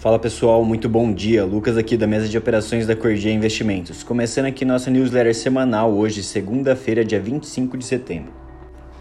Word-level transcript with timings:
Fala 0.00 0.18
pessoal, 0.18 0.64
muito 0.64 0.88
bom 0.88 1.12
dia. 1.12 1.44
Lucas 1.44 1.76
aqui 1.76 1.94
da 1.94 2.06
mesa 2.06 2.26
de 2.26 2.38
operações 2.38 2.86
da 2.86 2.96
Cordia 2.96 3.30
Investimentos. 3.30 4.02
Começando 4.02 4.46
aqui 4.46 4.64
nossa 4.64 4.90
newsletter 4.90 5.34
semanal 5.34 5.92
hoje, 5.92 6.22
segunda-feira, 6.22 7.04
dia 7.04 7.20
25 7.20 7.76
de 7.76 7.84
setembro. 7.84 8.32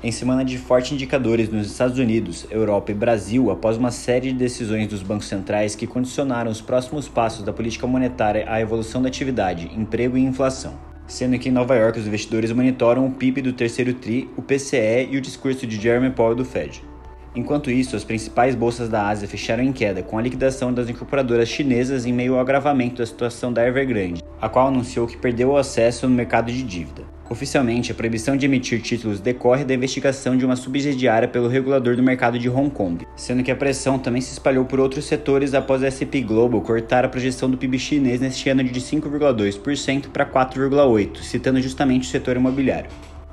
Em 0.03 0.11
semana 0.11 0.43
de 0.43 0.57
fortes 0.57 0.91
indicadores 0.91 1.47
nos 1.47 1.67
Estados 1.67 1.97
Unidos, 1.97 2.45
Europa 2.51 2.91
e 2.91 2.93
Brasil, 2.93 3.49
após 3.49 3.77
uma 3.77 3.91
série 3.91 4.33
de 4.33 4.39
decisões 4.39 4.89
dos 4.89 5.01
bancos 5.01 5.29
centrais 5.29 5.73
que 5.73 5.87
condicionaram 5.87 6.51
os 6.51 6.59
próximos 6.59 7.07
passos 7.07 7.45
da 7.45 7.53
política 7.53 7.87
monetária 7.87 8.43
à 8.51 8.59
evolução 8.59 9.01
da 9.01 9.07
atividade, 9.07 9.71
emprego 9.73 10.17
e 10.17 10.21
inflação. 10.21 10.73
Sendo 11.07 11.39
que 11.39 11.47
em 11.47 11.53
Nova 11.53 11.77
York 11.77 11.97
os 11.97 12.07
investidores 12.07 12.51
monitoram 12.51 13.07
o 13.07 13.11
PIB 13.11 13.41
do 13.41 13.53
terceiro 13.53 13.93
TRI, 13.93 14.29
o 14.35 14.41
PCE 14.41 15.07
e 15.09 15.15
o 15.15 15.21
discurso 15.21 15.65
de 15.65 15.79
Jeremy 15.79 16.09
Powell 16.09 16.35
do 16.35 16.43
Fed. 16.43 16.88
Enquanto 17.35 17.69
isso, 17.69 17.95
as 17.95 18.03
principais 18.03 18.55
bolsas 18.55 18.89
da 18.89 19.07
Ásia 19.07 19.27
fecharam 19.27 19.63
em 19.63 19.71
queda, 19.71 20.01
com 20.01 20.17
a 20.17 20.21
liquidação 20.21 20.73
das 20.73 20.89
incorporadoras 20.89 21.47
chinesas 21.47 22.05
em 22.05 22.13
meio 22.13 22.33
ao 22.33 22.39
agravamento 22.39 22.97
da 22.97 23.05
situação 23.05 23.53
da 23.53 23.67
Evergrande, 23.67 24.23
a 24.41 24.49
qual 24.49 24.67
anunciou 24.67 25.05
que 25.05 25.17
perdeu 25.17 25.49
o 25.49 25.57
acesso 25.57 26.07
no 26.07 26.15
mercado 26.15 26.51
de 26.51 26.63
dívida. 26.63 27.03
Oficialmente, 27.29 27.91
a 27.91 27.95
proibição 27.95 28.35
de 28.35 28.47
emitir 28.47 28.81
títulos 28.81 29.19
decorre 29.19 29.63
da 29.63 29.75
investigação 29.75 30.35
de 30.35 30.43
uma 30.43 30.55
subsidiária 30.55 31.27
pelo 31.27 31.47
regulador 31.47 31.95
do 31.95 32.01
mercado 32.01 32.39
de 32.39 32.49
Hong 32.49 32.71
Kong, 32.71 33.05
sendo 33.15 33.43
que 33.43 33.51
a 33.51 33.55
pressão 33.55 33.99
também 33.99 34.19
se 34.19 34.33
espalhou 34.33 34.65
por 34.65 34.79
outros 34.79 35.05
setores 35.05 35.53
após 35.53 35.83
a 35.83 35.87
S&P 35.87 36.21
Global 36.21 36.59
cortar 36.61 37.05
a 37.05 37.09
projeção 37.09 37.47
do 37.47 37.55
PIB 37.55 37.77
chinês 37.77 38.19
neste 38.19 38.49
ano 38.49 38.63
de 38.63 38.81
5,2% 38.81 40.07
para 40.07 40.25
4,8%, 40.25 41.21
citando 41.21 41.61
justamente 41.61 42.07
o 42.07 42.11
setor 42.11 42.35
imobiliário. 42.35 42.89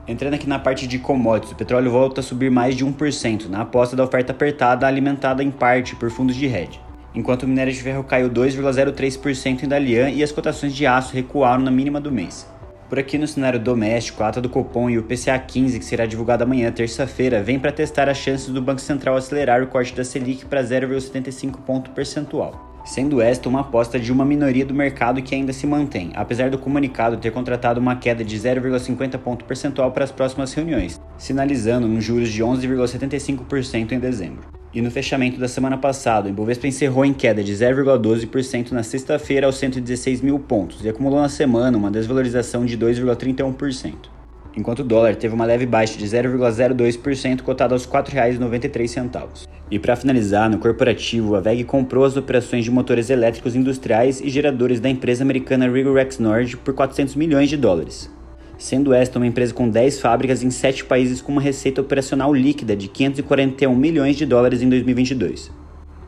Entrando 0.09 0.35
aqui 0.35 0.49
na 0.49 0.59
parte 0.59 0.87
de 0.87 1.01
commodities, 1.01 1.53
o 1.53 1.57
petróleo 1.57 1.91
volta 1.91 2.21
a 2.21 2.23
subir 2.23 2.49
mais 2.49 2.77
de 2.77 2.87
1%, 2.87 3.49
na 3.49 3.63
aposta 3.63 3.97
da 3.97 4.05
oferta 4.05 4.31
apertada 4.33 4.87
alimentada 4.87 5.43
em 5.43 5.51
parte 5.51 5.97
por 5.97 6.11
fundos 6.11 6.37
de 6.37 6.47
hedge. 6.47 6.81
Enquanto 7.13 7.43
o 7.43 7.49
minério 7.49 7.73
de 7.73 7.83
ferro 7.83 8.05
caiu 8.05 8.31
2,03% 8.31 9.65
em 9.65 9.69
Dalian 9.69 10.11
e 10.11 10.23
as 10.23 10.31
cotações 10.31 10.73
de 10.75 10.87
aço 10.87 11.13
recuaram 11.13 11.65
na 11.65 11.73
mínima 11.73 12.01
do 12.01 12.13
mês. 12.13 12.49
Por 12.89 13.01
aqui 13.01 13.19
no 13.19 13.27
cenário 13.27 13.59
doméstico, 13.59 14.23
a 14.23 14.29
ata 14.29 14.41
do 14.41 14.49
Copom 14.49 14.89
e 14.89 14.97
o 14.97 15.03
PCA 15.03 15.37
15, 15.41 15.81
que 15.81 15.85
será 15.85 16.07
divulgado 16.07 16.45
amanhã, 16.45 16.71
terça-feira, 16.71 17.43
vem 17.43 17.59
para 17.59 17.73
testar 17.73 18.09
as 18.09 18.17
chances 18.17 18.51
do 18.51 18.63
Banco 18.63 18.81
Central 18.81 19.17
acelerar 19.17 19.61
o 19.61 19.67
corte 19.67 19.93
da 19.93 20.05
Selic 20.05 20.45
para 20.45 20.63
0,75 20.63 21.57
ponto 21.67 21.91
percentual 21.91 22.76
sendo 22.87 23.21
esta 23.21 23.49
uma 23.49 23.61
aposta 23.61 23.99
de 23.99 24.11
uma 24.11 24.25
minoria 24.25 24.65
do 24.65 24.73
mercado 24.73 25.21
que 25.21 25.35
ainda 25.35 25.53
se 25.53 25.67
mantém, 25.67 26.13
apesar 26.15 26.49
do 26.49 26.57
comunicado 26.57 27.17
ter 27.17 27.33
contratado 27.33 27.81
uma 27.81 27.97
queda 27.97 28.25
de 28.25 28.39
0,50 28.39 29.19
ponto 29.19 29.45
percentual 29.45 29.91
para 29.91 30.05
as 30.05 30.13
próximas 30.13 30.55
reuniões, 30.55 31.01
sinalizando 31.19 31.89
nos 31.89 32.05
juros 32.05 32.31
de 32.31 32.43
11,75% 32.43 33.93
em 33.93 33.99
dezembro. 33.99 34.47
E 34.73 34.81
no 34.81 34.91
fechamento 34.91 35.41
da 35.41 35.49
semana 35.49 35.77
passada, 35.77 36.29
o 36.29 36.31
Ibovespa 36.31 36.67
encerrou 36.67 37.05
em 37.05 37.13
queda 37.13 37.43
de 37.43 37.53
0,12% 37.53 38.73
na 38.73 38.83
sexta-feira 38.83 39.47
aos 39.47 39.57
116 39.57 40.21
mil 40.21 40.39
pontos 40.39 40.85
e 40.85 40.89
acumulou 40.89 41.21
na 41.21 41.29
semana 41.29 41.77
uma 41.77 41.91
desvalorização 41.91 42.65
de 42.65 42.79
2,31% 42.79 44.16
enquanto 44.57 44.81
o 44.81 44.85
dólar 44.85 45.15
teve 45.15 45.35
uma 45.35 45.45
leve 45.45 45.67
baixa 45.67 45.99
de 45.99 46.07
0,02%, 46.07 47.43
cotado 47.43 47.75
aos 47.75 47.85
R$ 47.85 47.91
4,93. 47.93 49.47
E 49.71 49.79
para 49.79 49.97
finalizar, 49.97 50.49
no 50.49 50.59
corporativo, 50.59 51.35
a 51.35 51.41
VEG 51.41 51.65
comprou 51.65 52.05
as 52.05 52.17
operações 52.17 52.65
de 52.65 52.71
motores 52.71 53.11
elétricos 53.11 53.55
industriais 53.55 54.21
e 54.21 54.31
geradores 54.31 54.81
da 54.81 54.89
empresa 54.89 55.23
americana 55.23 55.69
Rigorex 55.69 56.19
Nord 56.19 56.57
por 56.59 56.73
400 56.73 57.15
milhões 57.17 57.51
de 57.51 57.57
dólares. 57.57 58.11
Sendo 58.59 58.95
esta 58.95 59.19
uma 59.19 59.27
empresa 59.27 59.53
com 59.53 59.69
10 59.69 60.01
fábricas 60.01 60.43
em 60.43 60.51
7 60.51 60.85
países 60.87 61.21
com 61.21 61.33
uma 61.33 61.43
receita 61.43 61.81
operacional 61.81 62.33
líquida 62.33 62.75
de 62.75 62.89
541 62.89 63.75
milhões 63.75 64.17
de 64.17 64.25
dólares 64.25 64.63
em 64.63 64.69
2022. 64.69 65.51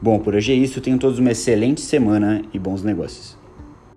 Bom, 0.01 0.19
por 0.21 0.35
hoje 0.35 0.53
é 0.53 0.55
isso, 0.55 0.81
tenham 0.81 0.99
todos 0.99 1.19
uma 1.19 1.33
excelente 1.33 1.81
semana 1.81 2.43
e 2.55 2.59
bons 2.59 2.83
negócios. 2.83 3.38